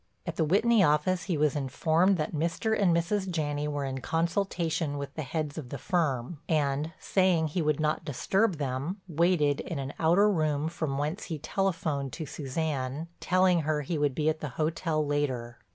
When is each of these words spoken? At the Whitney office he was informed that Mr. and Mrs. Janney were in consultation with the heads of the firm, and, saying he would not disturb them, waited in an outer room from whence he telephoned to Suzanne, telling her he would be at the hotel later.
At 0.25 0.35
the 0.35 0.43
Whitney 0.43 0.81
office 0.81 1.25
he 1.25 1.37
was 1.37 1.55
informed 1.55 2.17
that 2.17 2.33
Mr. 2.33 2.75
and 2.75 2.91
Mrs. 2.91 3.29
Janney 3.29 3.67
were 3.67 3.85
in 3.85 3.99
consultation 4.01 4.97
with 4.97 5.13
the 5.13 5.21
heads 5.21 5.59
of 5.59 5.69
the 5.69 5.77
firm, 5.77 6.39
and, 6.49 6.91
saying 6.99 7.49
he 7.49 7.61
would 7.61 7.79
not 7.79 8.03
disturb 8.03 8.55
them, 8.55 8.99
waited 9.07 9.59
in 9.59 9.77
an 9.77 9.93
outer 9.99 10.27
room 10.27 10.69
from 10.69 10.97
whence 10.97 11.25
he 11.25 11.37
telephoned 11.37 12.11
to 12.13 12.25
Suzanne, 12.25 13.09
telling 13.19 13.59
her 13.61 13.81
he 13.81 13.99
would 13.99 14.15
be 14.15 14.27
at 14.27 14.39
the 14.39 14.49
hotel 14.57 15.05
later. 15.05 15.59